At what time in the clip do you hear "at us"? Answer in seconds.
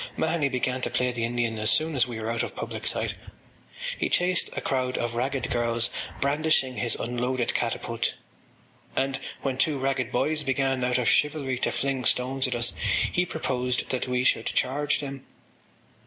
12.47-12.73